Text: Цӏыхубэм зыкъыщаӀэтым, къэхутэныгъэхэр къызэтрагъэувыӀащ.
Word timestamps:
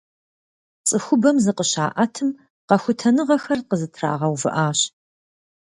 Цӏыхубэм 0.87 1.37
зыкъыщаӀэтым, 1.43 2.29
къэхутэныгъэхэр 2.67 3.59
къызэтрагъэувыӀащ. 3.69 4.79